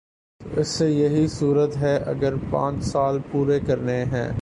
تو 0.41 0.59
اس 0.59 0.77
کی 0.77 0.85
یہی 0.85 1.27
صورت 1.27 1.77
ہے 1.77 1.95
اگر 1.97 2.33
پانچ 2.49 2.83
سال 2.83 3.19
پورے 3.31 3.59
کرنے 3.59 4.03
ہیں۔ 4.03 4.31